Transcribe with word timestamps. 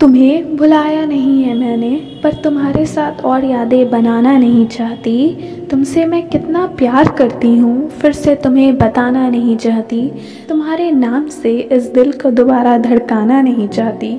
तुम्हें 0.00 0.56
भुलाया 0.56 1.04
नहीं 1.06 1.42
है 1.42 1.54
मैंने, 1.54 1.90
पर 2.22 2.32
तुम्हारे 2.34 2.84
साथ 2.86 3.24
और 3.24 3.44
यादें 3.44 3.90
बनाना 3.90 4.36
नहीं 4.38 4.66
चाहती। 4.66 5.66
तुमसे 5.70 6.04
मैं 6.06 6.28
कितना 6.28 6.66
प्यार 6.66 7.08
करती 7.08 7.54
हूँ, 7.58 7.88
फिर 7.90 8.12
से 8.12 8.34
तुम्हें 8.34 8.76
बताना 8.78 9.28
नहीं 9.28 9.56
चाहती। 9.56 10.10
तुम्हारे 10.48 10.90
नाम 10.90 11.28
से 11.28 11.58
इस 11.58 11.86
दिल 11.86 12.12
को 12.12 12.30
दोबारा 12.30 12.76
धड़काना 12.78 13.40
नहीं 13.40 13.68
चाहती। 13.68 14.12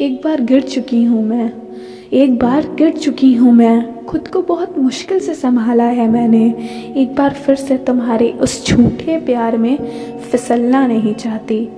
एक 0.00 0.20
बार 0.24 0.40
गिर 0.40 0.62
चुकी 0.62 1.04
हूँ 1.04 1.22
मैं, 1.24 1.50
एक 2.12 2.38
बार 2.38 2.68
गिर 2.74 2.92
चुकी 2.92 3.34
हूँ 3.34 3.52
मैं। 3.52 4.04
खुद 4.04 4.28
को 4.28 4.42
बहुत 4.42 4.78
मुश्किल 4.78 5.18
से 5.20 5.34
संभाला 5.34 5.84
है 5.84 6.08
मैंने। 6.08 6.44
एक 6.96 7.14
बार 7.14 7.34
फिर 7.36 7.56
से 7.56 7.76
तुम्हारे 7.78 8.30
उस 8.32 8.64
झूठे 8.66 9.18
प्यार 9.20 9.56
में 9.56 9.76
फिसलना 10.30 10.86
नहीं 10.86 11.14
चाहती। 11.14 11.68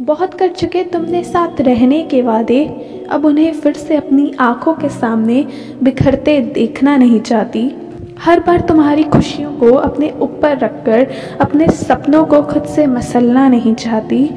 बहुत 0.00 0.34
कर 0.34 0.48
चुके 0.48 0.82
तुमने 0.82 1.24
साथ 1.24 1.60
रहने 1.60 2.02
के 2.02 2.22
वादे। 2.22 2.64
अब 3.10 3.24
उन्हें 3.24 3.52
फिर 3.52 3.72
से 3.72 3.96
अपनी 3.96 4.34
आँखों 4.40 4.74
के 4.74 4.88
सामने 4.88 5.46
बिखरते 5.82 6.40
देखना 6.40 6.96
नहीं 6.96 7.20
चाहती। 7.20 7.72
हर 8.18 8.40
बार 8.40 8.60
तुम्हारी 8.60 9.04
खुशियों 9.04 9.52
को 9.52 9.72
अपने 9.72 10.10
ऊपर 10.20 10.58
रखकर 10.58 11.06
अपने 11.40 11.68
सपनों 11.68 12.24
को 12.24 12.42
खुद 12.42 12.64
से 12.64 12.86
मसलना 12.86 13.48
नहीं 13.48 13.74
चाहती। 13.74 14.30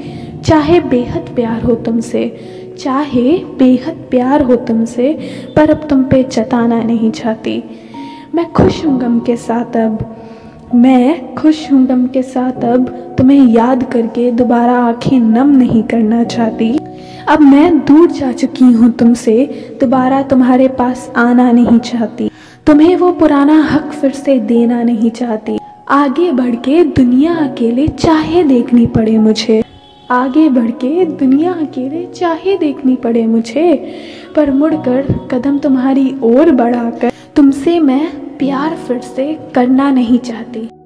चाहे 0.45 0.79
बेहद 0.79 1.29
प्यार 1.35 1.63
हो 1.63 1.75
तुमसे, 1.75 2.39
चाहे 2.79 3.37
बेहद 3.37 4.07
प्यार 4.11 4.41
हो 4.41 4.55
तुमसे, 4.55 5.19
पर 5.55 5.69
अब 5.69 5.87
तुम 5.87 6.03
पे 6.03 6.23
जताना 6.23 6.83
नहीं 6.83 7.11
चाहती। 7.11 7.63
मैं 8.35 8.51
खुश 8.51 8.85
हूँ 8.85 8.99
गम 8.99 9.19
के 9.19 9.35
साथ 9.35 9.77
अब। 9.77 10.15
मैं 10.75 11.35
खुश 11.35 11.71
हूँ 11.71 11.85
गम 11.87 12.05
के 12.07 12.21
साथ 12.23 12.63
अब 12.63 13.15
तुम्हें 13.17 13.47
याद 13.47 13.83
करके 13.91 14.31
दोबारा 14.31 14.73
आँखें 14.73 15.19
नम 15.19 15.49
नहीं 15.49 15.83
करना 15.83 16.23
चाहती। 16.23 16.69
अब 17.29 17.41
मैं 17.41 17.79
दूर 17.79 18.11
जा 18.11 18.31
चुकी 18.31 18.65
हूँ 18.65 18.91
तुमसे, 18.91 19.43
दोबारा 19.81 20.21
तुम्हारे 20.21 20.67
पास 20.67 21.11
आना 21.17 21.51
नहीं 21.51 21.79
चाहती। 21.79 22.29
तुम्हें 22.67 22.95
वो 22.95 23.11
पुराना 23.11 23.61
हक 23.63 23.91
फिर 23.91 24.11
से 24.11 24.39
देना 24.39 24.83
नहीं 24.83 25.11
चाहती। 25.11 25.57
आगे 25.89 26.31
बढ़ 26.31 26.55
के 26.55 26.83
दुनिया 26.83 27.35
अकेले 27.35 27.87
चाहे 27.87 28.43
देखनी 28.43 28.87
पड़े 28.87 29.17
मुझे। 29.17 29.63
आगे 30.11 30.49
बढ़ 30.49 30.71
के 30.71 31.05
दुनिया 31.05 31.51
अकेले 31.51 32.05
चाहे 32.05 32.57
देखनी 32.57 32.95
पड़े 32.95 33.27
मुझे। 33.27 33.75
पर 34.35 34.51
मुड़कर 34.51 35.27
कदम 35.31 35.57
तुम्हारी 35.57 36.15
ओर 36.23 36.51
बढ़ाकर 36.51 37.11
तुमसे 37.35 37.79
मैं 37.79 38.30
प्यार 38.41 38.75
फिर 38.75 39.01
से 39.01 39.33
करना 39.55 39.91
नहीं 39.91 40.19
चाहती। 40.19 40.80